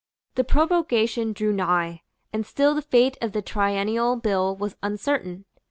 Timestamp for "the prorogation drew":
0.33-1.53